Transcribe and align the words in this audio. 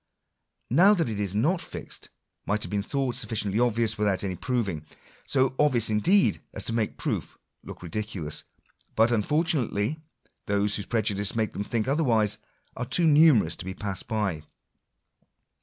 Now 0.71 0.95
that 0.95 1.09
it 1.09 1.19
is 1.19 1.35
not 1.35 1.61
fixed, 1.61 2.09
might 2.47 2.63
have 2.63 2.71
been 2.71 2.81
thought 2.81 3.13
suffi 3.13 3.37
ciently 3.43 3.63
obvious 3.63 3.99
without 3.99 4.23
any 4.23 4.35
proving— 4.35 4.83
so 5.27 5.53
obvious 5.59 5.91
indeed 5.91 6.41
as 6.55 6.65
to 6.65 6.73
make 6.73 6.97
proof 6.97 7.37
look 7.63 7.83
ridiculous. 7.83 8.43
But, 8.95 9.11
unfortunately, 9.11 10.01
those 10.47 10.75
whose 10.75 10.87
prejudices 10.87 11.35
make 11.35 11.53
them 11.53 11.63
think 11.63 11.87
otherwise 11.87 12.39
are 12.75 12.85
too 12.85 13.05
numerous 13.05 13.55
to 13.57 13.65
be 13.65 13.75
passed 13.75 14.07
by. 14.07 14.41